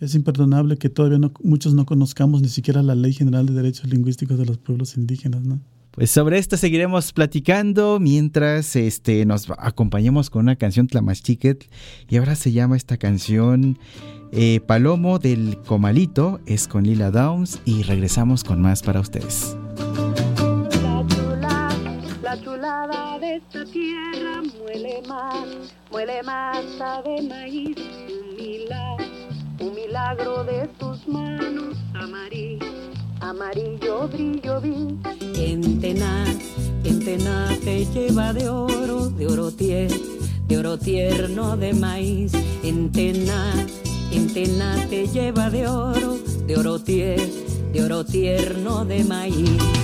[0.00, 3.88] es imperdonable que todavía no, muchos no conozcamos ni siquiera la Ley General de Derechos
[3.90, 5.60] Lingüísticos de los Pueblos Indígenas, ¿no?
[5.90, 11.66] Pues sobre esto seguiremos platicando mientras este, nos acompañemos con una canción Tlamachtiquetl.
[12.08, 13.78] Y ahora se llama esta canción
[14.34, 16.40] eh, Palomo del Comalito.
[16.46, 19.56] Es con Lila Downs y regresamos con más para ustedes.
[20.82, 21.76] La chulada,
[22.22, 25.46] la chulada de esta tierra muele más,
[25.90, 27.76] muele masa de maíz,
[28.08, 29.06] un milagro,
[29.60, 32.66] un milagro de tus manos, amarillo,
[33.20, 34.98] amarillo brillo vi.
[35.36, 36.24] En Tena,
[36.82, 39.96] en Tena te lleva de oro, de oro tierno,
[40.48, 42.90] de oro tierno de maíz, en
[44.14, 47.24] Tena, en Tena te lleva de oro, de oro tierno,
[47.72, 49.83] de oro tierno de maíz.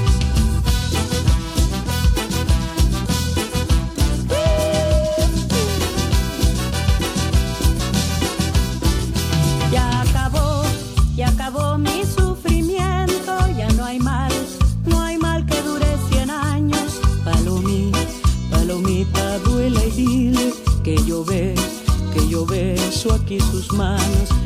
[23.31, 24.40] Aquí sus manos.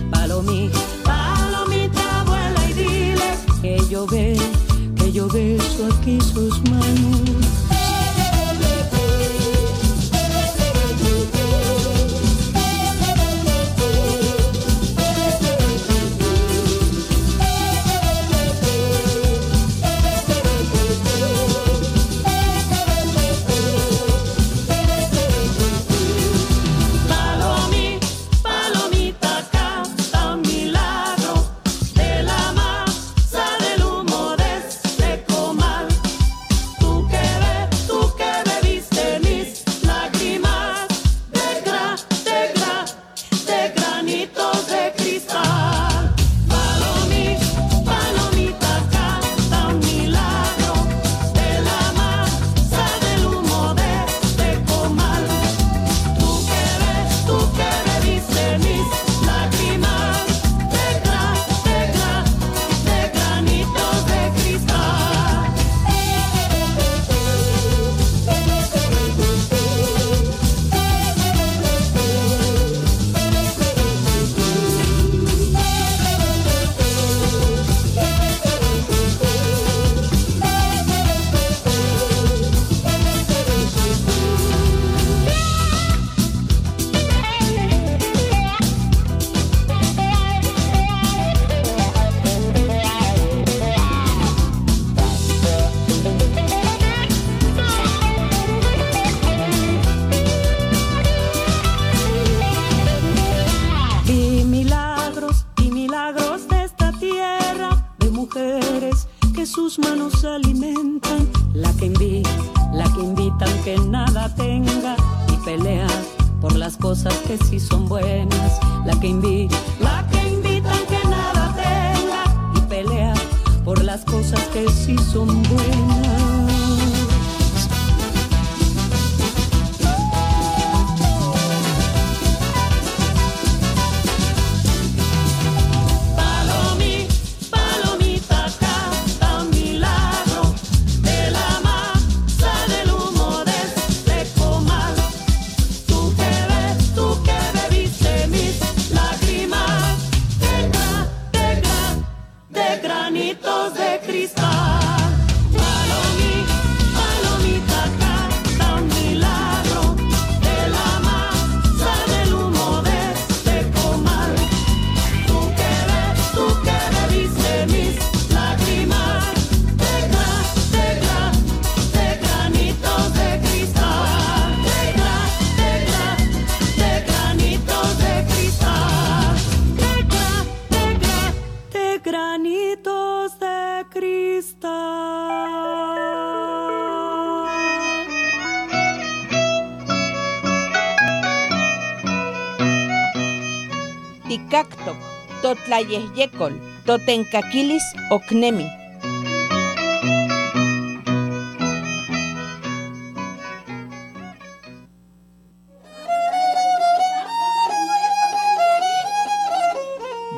[195.75, 196.55] Totlayehyecol,
[196.87, 197.83] totencaquilis
[198.15, 198.71] ocnemi.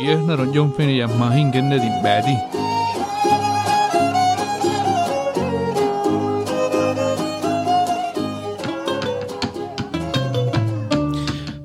[0.00, 1.92] Yes na ron yung fini ya mahin ganda din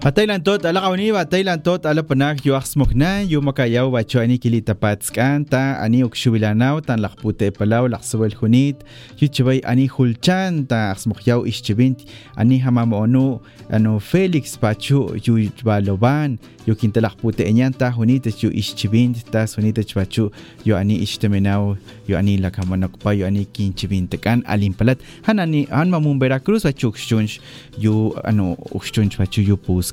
[0.01, 4.73] Pataylan tot ala kawni pataylan tot ala panak yu aksmokna yu makayaw bacho ani kilita
[4.73, 8.81] patskan ta ani ukshubilanaw tan lakpute palaw laksawel hunit
[9.21, 12.01] yu chibay ani hulchan ta aksmokyaw ischibint
[12.33, 19.45] ani hamamono ano Felix pacho yu baloban yu kintalakpute enyan ta hunit yu ischibint ta
[19.45, 20.31] hunit pacho
[20.65, 21.77] yu ani ishtemenaw
[22.09, 24.97] yu ani lakamanokpa yu ani kinchibintekan alimpalat
[25.29, 27.37] han ani han mamun Veracruz bacho ukshunch
[27.77, 29.90] yu ano ukshunch bacho yu pus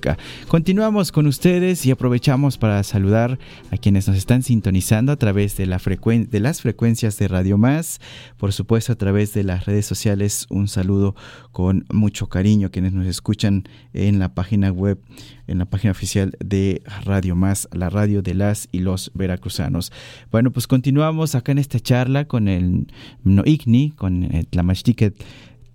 [0.48, 3.38] Continuamos con ustedes y aprovechamos para saludar
[3.70, 7.58] a quienes nos están sintonizando a través de, la frecuen de las frecuencias de Radio
[7.58, 8.00] Más,
[8.36, 10.46] por supuesto a través de las redes sociales.
[10.50, 11.14] Un saludo
[11.52, 14.98] con mucho cariño quienes nos escuchan en la página web,
[15.46, 19.92] en la página oficial de Radio Más, la radio de las y los veracruzanos.
[20.30, 22.86] Bueno, pues continuamos acá en esta charla con el
[23.24, 25.14] Noigni, con el Tlamachtiquet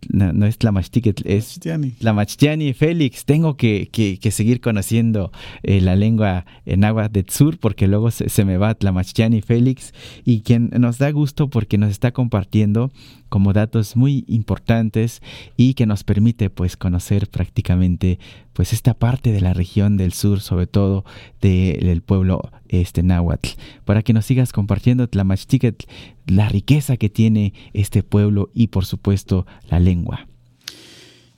[0.10, 1.60] no, no es Tlamachtiquet, es
[2.00, 3.26] Tlamachtiani Félix.
[3.26, 5.32] Tengo que, que, que seguir conociendo
[5.63, 9.94] eh, la lengua en agua del sur porque luego se, se, me va Tlamachtiani Félix
[10.24, 12.92] y quien nos da gusto porque nos está compartiendo
[13.34, 15.24] como datos muy importantes
[15.58, 18.19] y que nos permite pues conocer prácticamente
[18.54, 21.04] pues esta parte de la región del sur, sobre todo
[21.41, 23.50] de, del pueblo este náhuatl,
[23.86, 25.84] para que nos sigas compartiendo Tlamachtiquet,
[26.28, 30.28] la riqueza que tiene este pueblo y por supuesto la lengua.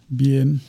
[0.10, 0.60] Bien,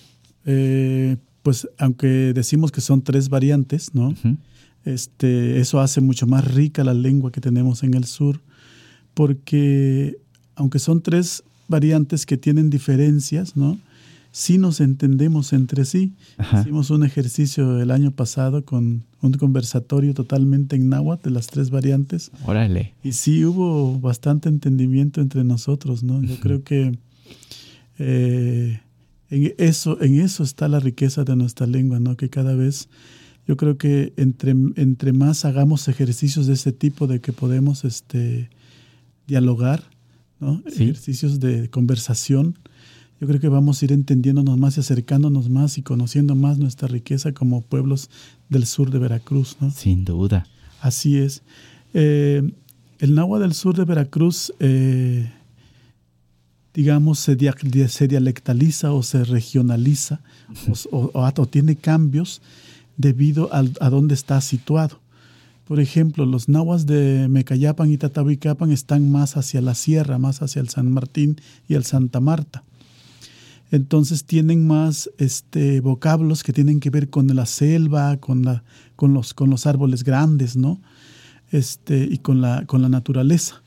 [0.45, 4.11] eh, pues aunque decimos que son tres variantes, ¿no?
[4.11, 4.37] Uh -huh.
[4.85, 8.43] Este, eso hace mucho más rica la lengua que tenemos en el sur,
[9.13, 10.19] porque
[10.57, 13.79] aunque son tres variantes que tienen diferencias, ¿no?
[14.33, 16.13] Sí nos entendemos entre sí.
[16.37, 16.61] Ajá.
[16.61, 21.71] Hicimos un ejercicio el año pasado con un conversatorio totalmente en náhuatl de las tres
[21.71, 22.31] variantes.
[22.45, 22.93] Órale.
[23.03, 26.21] Y sí hubo bastante entendimiento entre nosotros, ¿no?
[26.23, 26.41] Yo uh -huh.
[26.41, 26.99] creo que
[27.99, 28.81] eh,
[29.31, 32.17] en, eso, en eso está la riqueza de nuestra lengua, ¿no?
[32.17, 32.89] Que cada vez,
[33.49, 38.51] yo creo que entre, entre más hagamos ejercicios de ese tipo, de que podemos este,
[39.27, 39.85] dialogar,
[40.41, 40.63] ¿no?
[40.69, 40.85] Sí.
[40.85, 42.59] Ejercicios de conversación.
[43.21, 46.87] Yo creo que vamos a ir entendiéndonos más y acercándonos más y conociendo más nuestra
[46.87, 48.11] riqueza como pueblos
[48.49, 49.71] del sur de Veracruz, ¿no?
[49.71, 50.47] Sin duda.
[50.81, 51.43] Así es.
[51.95, 52.43] Eh,
[52.99, 55.31] el náhuatl del sur de Veracruz, eh,
[56.75, 57.55] digamos, se, dia
[57.89, 60.21] se, dialectaliza o se regionaliza
[60.91, 62.43] o, o, o, tiene cambios
[62.99, 65.01] debido a, a dónde está situado.
[65.67, 70.61] Por ejemplo, los nahuas de Mecayapan y Tatahuicapan están más hacia la sierra, más hacia
[70.61, 72.63] el San Martín y el Santa Marta.
[73.73, 78.63] Entonces tienen más este, vocablos que tienen que ver con la selva, con, la,
[78.95, 80.81] con, los, con los árboles grandes, ¿no?
[81.51, 83.61] Este, y con la, con la naturaleza.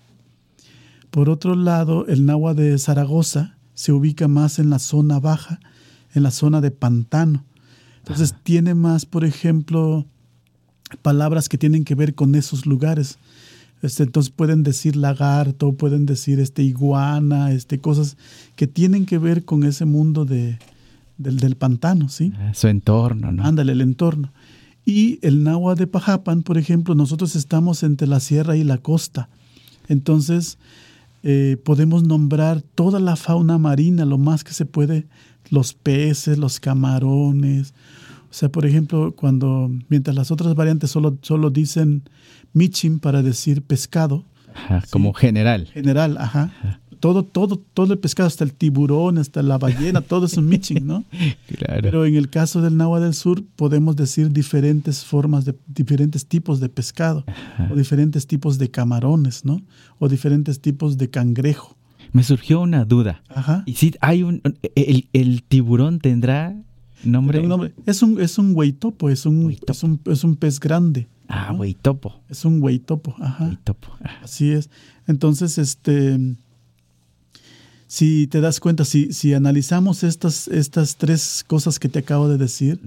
[1.12, 5.60] Por otro lado, el náhuatl de Zaragoza se ubica más en la zona baja,
[6.14, 7.43] en la zona de pantano.
[7.97, 8.41] Entonces Ajá.
[8.43, 10.06] tiene más, por ejemplo,
[11.02, 13.18] palabras que tienen que ver con esos lugares.
[13.82, 18.18] Este, entonces pueden decir lagarto, pueden decir este iguana, este, cosas
[18.56, 20.60] que tienen que ver con ese mundo de,
[21.18, 22.34] del, del pantano, ¿sí?
[22.40, 23.44] Ah, Su entorno, ¿no?
[23.46, 24.32] Ándale, el entorno.
[24.86, 29.30] Y el náhuatl de Pajapan, por ejemplo, nosotros estamos entre la sierra y la costa.
[29.88, 30.58] Entonces,
[31.24, 35.06] eh, podemos nombrar toda la fauna marina, lo más que se puede,
[35.50, 37.74] los peces, los camarones.
[38.30, 42.04] O sea, por ejemplo, cuando, mientras las otras variantes solo, solo dicen
[42.54, 44.24] michim para decir pescado,
[44.54, 45.68] Ajá, como general.
[45.68, 46.52] general, ajá.
[47.00, 50.86] Todo, todo, todo el pescado, hasta el tiburón, hasta la ballena, todo es un miching,
[50.86, 51.06] ¿no?
[51.58, 51.82] Claro.
[51.82, 56.60] Pero en el caso del náhuatl del sur podemos decir diferentes formas de diferentes tipos
[56.60, 57.24] de pescado
[57.72, 59.62] o diferentes tipos de camarones, ¿no?
[59.98, 61.76] O diferentes tipos de cangrejo.
[62.12, 63.22] Me surgió una duda.
[63.30, 63.64] Ajá.
[63.66, 64.42] Y si hay un
[64.76, 66.56] el, el tiburón tendrá
[67.04, 67.39] nombre.
[67.39, 67.74] Tiene un nombre.
[67.86, 71.08] Es un es un hueitopo, es un, es un es un pez grande.
[71.28, 72.20] Ah, hueitopo.
[72.30, 73.45] Es un hueitopo, ajá.
[73.47, 73.89] Hueitopo.
[74.24, 74.70] Así es.
[75.08, 76.36] Entonces, este
[77.88, 82.38] si te das cuenta, si, si analizamos estas, estas tres cosas que te acabo de
[82.38, 82.80] decir,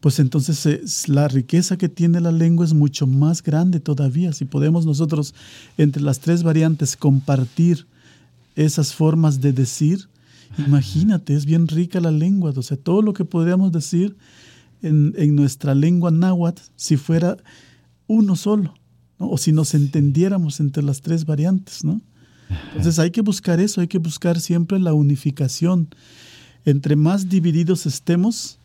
[0.00, 4.32] pues entonces es- la riqueza que tiene la lengua es mucho más grande todavía.
[4.32, 5.34] Si podemos nosotros
[5.76, 7.86] entre las tres variantes compartir
[8.56, 10.08] esas formas de decir,
[10.58, 12.52] imagínate, es bien rica la lengua.
[12.54, 14.16] O sea, todo lo que podríamos decir
[14.82, 17.36] en, en nuestra lengua náhuatl, si fuera
[18.06, 18.74] uno solo,
[19.18, 19.30] ¿no?
[19.30, 22.00] o si nos entendiéramos entre las tres variantes, ¿no?
[22.70, 25.88] Entonces hay que buscar eso, hay que buscar siempre la unificación.
[26.64, 28.58] Entre más divididos estemos,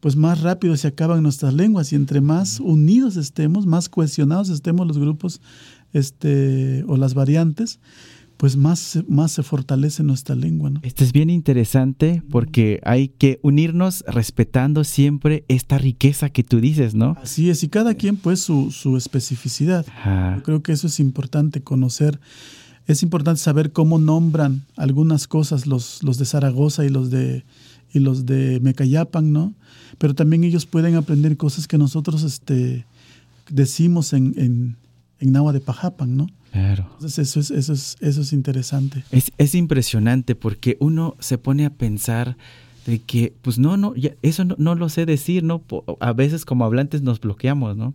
[0.00, 4.86] pues más rápido se acaban nuestras lenguas y entre más unidos estemos, más cohesionados estemos
[4.86, 5.40] los grupos
[5.92, 7.78] este, o las variantes,
[8.42, 10.68] pues más, se- más se fortalece nuestra lengua.
[10.68, 10.80] ¿no?
[10.82, 16.96] Esto es bien interesante porque hay que unirnos respetando siempre esta riqueza que tú dices,
[16.96, 17.16] ¿no?
[17.22, 19.86] Así es, y cada quien pues su, su especificidad.
[19.88, 20.34] Ajá.
[20.38, 22.18] Yo creo que eso es importante conocer.
[22.88, 27.44] Es importante saber cómo nombran algunas cosas los, los de Zaragoza y los de,
[27.94, 29.54] y los de Mecayapan, ¿no?
[29.98, 32.86] Pero también ellos pueden aprender cosas que nosotros este,
[33.48, 34.76] decimos en, en,
[35.20, 36.26] en Nahua de Pajapan, ¿no?
[36.52, 36.86] Claro.
[36.94, 39.04] Entonces eso es, eso es, eso es interesante.
[39.10, 42.36] Es, es impresionante porque uno se pone a pensar
[42.86, 45.62] de que, pues no, no, ya, eso no, no lo sé decir, ¿no?
[46.00, 47.94] A veces como hablantes nos bloqueamos, ¿no?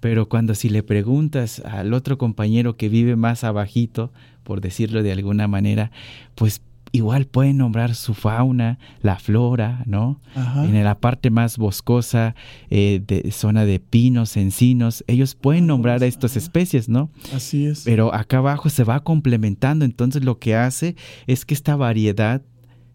[0.00, 4.12] Pero cuando si le preguntas al otro compañero que vive más abajito,
[4.44, 5.90] por decirlo de alguna manera,
[6.34, 6.60] pues
[6.92, 10.20] igual puede nombrar su fauna, la flora, ¿no?
[10.34, 10.64] Ajá.
[10.64, 12.34] En la parte más boscosa,
[12.70, 17.10] eh, de zona de pinos, encinos, ellos pueden nombrar a estas especies, ¿no?
[17.34, 17.82] Así es.
[17.84, 22.42] Pero acá abajo se va complementando, entonces lo que hace es que esta variedad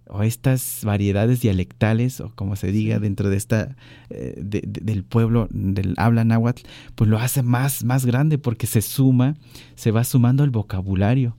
[0.07, 3.75] o estas variedades dialectales o como se diga dentro de esta
[4.09, 6.63] eh, de- de- del pueblo del habla náhuatl,
[6.95, 9.35] pues lo hace más más grande porque se suma,
[9.75, 11.37] se va sumando el vocabulario.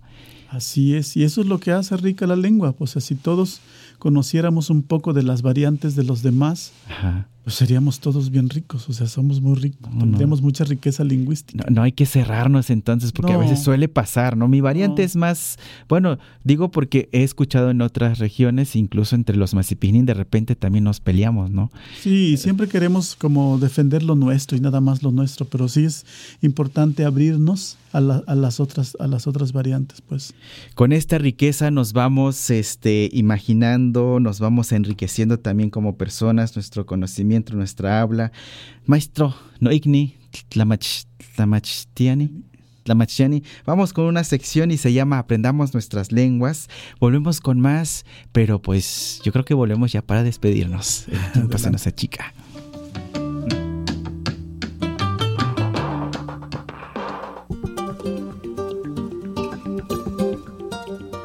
[0.54, 2.76] Así es, y eso es lo que hace rica la lengua.
[2.78, 3.60] O sea, si todos
[3.98, 7.26] conociéramos un poco de las variantes de los demás, Ajá.
[7.44, 8.88] Pues seríamos todos bien ricos.
[8.88, 10.04] O sea, somos muy ricos, No, no.
[10.06, 11.64] tendríamos mucha riqueza lingüística.
[11.68, 14.48] No, no hay que cerrarnos entonces, porque a veces suele pasar, ¿no?
[14.48, 19.52] Mi variante es más, bueno, digo porque he escuchado en otras regiones, incluso entre los
[19.54, 21.70] masipinin, de repente también nos peleamos, ¿no?
[22.00, 26.06] Sí, siempre queremos como defender lo nuestro y nada más lo nuestro, pero sí es
[26.40, 30.34] importante abrirnos a, la- a las otras a las otras variantes, pues.
[30.74, 37.33] Con esta riqueza nos vamos este, imaginando, nos vamos enriqueciendo también como personas, nuestro conocimiento,
[37.52, 38.32] nuestra habla.
[38.86, 40.16] Maestro, no igni,
[40.50, 41.06] tlamach-
[41.36, 42.30] tlamachtiani.
[42.84, 43.42] Tlamachtiani.
[43.64, 46.68] Vamos con una sección y se llama Aprendamos nuestras lenguas.
[47.00, 51.06] Volvemos con más, pero pues yo creo que volvemos ya para despedirnos.
[51.08, 52.34] El tiempo se nos achica.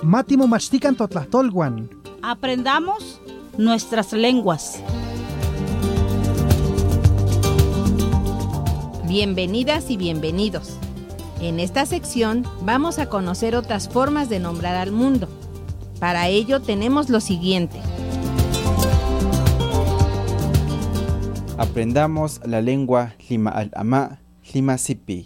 [0.04, 1.90] Mátimo machtican totlahtolguan.
[2.22, 3.22] Aprendamos
[3.58, 4.82] nuestras lenguas.
[9.10, 10.78] Bienvenidas y bienvenidos.
[11.42, 15.28] En esta sección vamos a conocer otras formas de nombrar al mundo.
[16.00, 17.82] Para ello tenemos lo siguiente.
[21.58, 24.20] Aprendamos la lengua Lima al Ama,
[24.54, 25.26] Lima Sipi.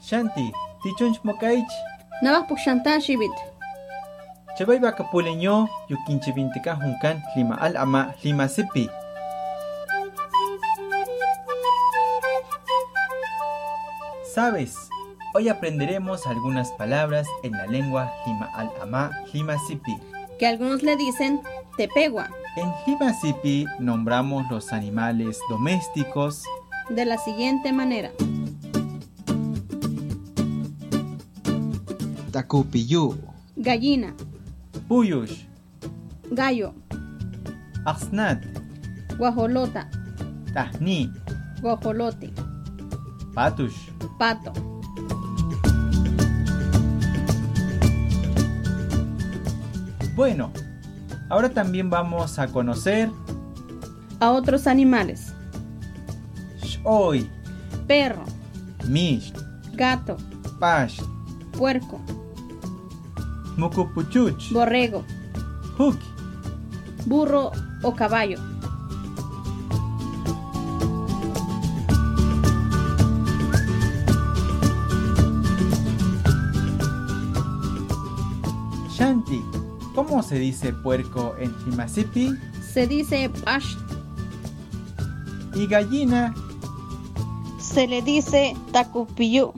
[0.00, 1.68] Shanti, tichunch mokaich,
[2.22, 3.02] Navas puxantan
[4.56, 4.58] xibit.
[4.58, 8.88] chabay bakapuleño, yukinche vintica juncan, lima al ama, lima sipi.
[14.34, 14.74] ¿Sabes?
[15.34, 19.96] Hoy aprenderemos algunas palabras en la lengua lima al ama, lima sipi.
[20.38, 21.40] que algunos le dicen
[21.76, 26.42] tepegua, En Limasipi nombramos los animales domésticos
[26.88, 28.12] de la siguiente manera.
[32.32, 33.16] Tacupiyu,
[33.56, 34.14] Gallina,
[34.88, 35.46] Puyush,
[36.30, 36.72] gallo,
[37.84, 38.44] Axnat,
[39.18, 39.88] guajolota,
[40.54, 41.12] Tahni,
[41.60, 42.32] guajolote,
[43.34, 43.74] Patush.
[44.18, 44.52] pato.
[50.14, 50.50] Bueno,
[51.28, 53.10] ahora también vamos a conocer
[54.20, 55.34] A otros animales.
[56.84, 57.28] Hoy,
[57.88, 58.24] Perro,
[58.88, 59.32] Mish,
[59.74, 60.16] gato,
[60.60, 61.00] Pash,
[61.58, 62.00] puerco,
[63.56, 65.04] Mukupuchuch, borrego,
[65.78, 65.96] Huk,
[67.06, 67.52] burro
[67.82, 68.38] o caballo.
[78.90, 79.42] Shanti.
[79.94, 82.30] ¿Cómo se dice puerco en Limasipi?
[82.60, 83.76] Se dice pash,
[85.54, 86.34] Y gallina,
[87.58, 89.54] Se le dice tacupiyu.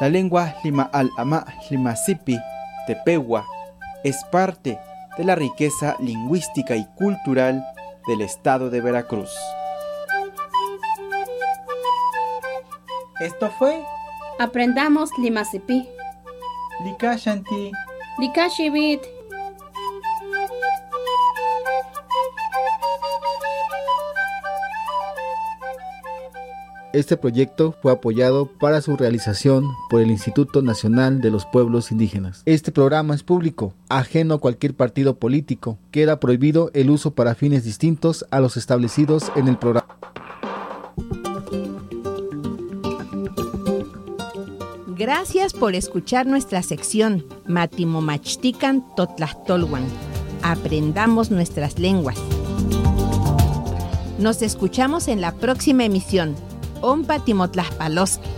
[0.00, 2.38] La lengua lima al ama limasipi
[2.86, 3.46] tepewa
[4.04, 4.78] es parte
[5.16, 7.64] de la riqueza lingüística y cultural
[8.06, 9.30] del estado de Veracruz.
[13.20, 13.82] esto fue
[14.38, 15.88] aprendamos limasipi.
[16.84, 17.72] Lika Shanti.
[18.18, 19.15] Likashibit.
[26.92, 32.42] Este proyecto fue apoyado para su realización por el Instituto Nacional de los Pueblos Indígenas.
[32.46, 35.78] Este programa es público, ajeno a cualquier partido político.
[35.90, 39.98] Queda prohibido el uso para fines distintos a los establecidos en el programa.
[44.96, 49.84] Gracias por escuchar nuestra sección Matimomachtican Totlachtolwan.
[50.42, 52.16] Aprendamos nuestras lenguas.
[54.18, 56.34] Nos escuchamos en la próxima emisión.
[56.82, 58.28] Ompa Timotlaspaloski.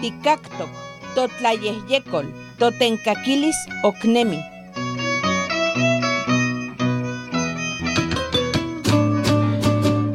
[0.00, 0.68] Ticactoc,
[1.14, 2.26] Totlayehyecol,
[2.58, 4.53] Totencaquilis Ocnemi.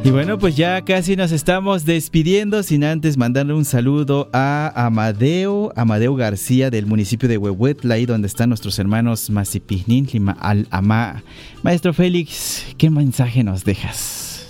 [0.02, 5.72] Y bueno, pues ya casi nos estamos despidiendo sin antes mandarle un saludo a Amadeo,
[5.76, 11.22] Amadeo García del municipio de Huehuetla, ahí donde están nuestros hermanos Masipignin, Lima al Amá.
[11.62, 14.46] Maestro Félix, ¿qué mensaje nos dejas?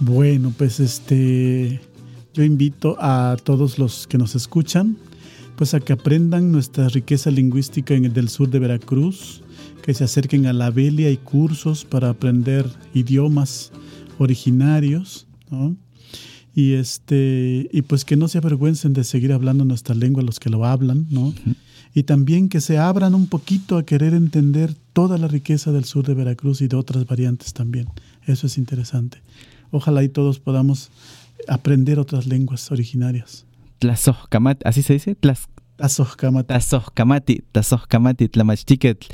[0.00, 1.80] Bueno, pues este
[2.32, 4.96] yo invito a todos los que nos escuchan
[5.60, 9.42] pues a que aprendan nuestra riqueza lingüística en el del sur de Veracruz,
[9.82, 12.64] que se acerquen a la Belia, hay cursos para aprender
[12.94, 13.70] idiomas
[14.20, 15.76] originarios, ¿no?
[16.54, 20.50] Y este y pues que no se avergüencen de seguir hablando nuestra lengua los que
[20.50, 21.32] lo hablan, ¿no?
[21.94, 26.06] Y también que se abran un poquito a querer entender toda la riqueza del sur
[26.06, 27.88] de Veracruz y de otras variantes también.
[28.26, 29.22] Eso es interesante.
[29.70, 30.90] Ojalá y todos podamos
[31.48, 33.46] aprender otras lenguas originarias.
[34.64, 35.14] ¿así se dice?
[35.14, 35.48] Tlaz...
[35.80, 39.06] Tazojcamati, Tazojcamati, Tlamachtiquet.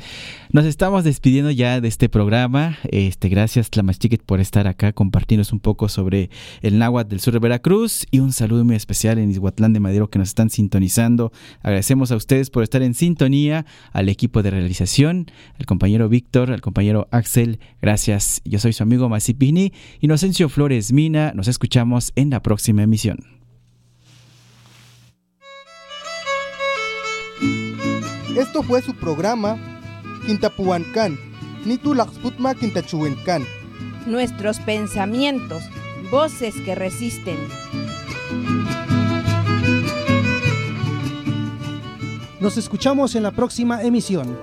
[0.51, 2.77] Nos estamos despidiendo ya de este programa.
[2.91, 6.29] Este, gracias, Tlamachtiquet, por estar acá, compartirnos un poco sobre
[6.61, 10.09] el náhuatl del sur de Veracruz y un saludo muy especial en Izhuatlán de Madero
[10.09, 11.31] que nos están sintonizando.
[11.61, 15.27] Agradecemos a ustedes por estar en sintonía, al equipo de realización,
[15.59, 17.59] al compañero Víctor, al compañero Axel.
[17.81, 18.41] Gracias.
[18.43, 21.31] Yo soy su amigo Masipini, Inocencio Flores Mina.
[21.33, 23.36] Nos escuchamos en la próxima emisión.
[28.37, 29.57] Esto fue su programa
[30.27, 31.17] Quintapuancán,
[31.65, 33.43] Nitulaxputma Quintachuencán.
[34.05, 35.63] Nuestros pensamientos,
[36.11, 37.35] voces que resisten.
[42.39, 44.37] Nos escuchamos en la próxima emisión.